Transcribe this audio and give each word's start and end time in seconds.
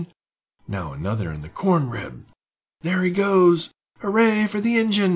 "Now 0.67 0.93
another 0.93 1.31
in 1.31 1.41
the 1.41 1.47
corn 1.47 1.87
crib!" 1.87 2.25
"There 2.79 3.03
he 3.03 3.11
goes!" 3.11 3.69
"Hooray 3.99 4.47
for 4.47 4.59
the 4.59 4.79
Ingen!" 4.79 5.09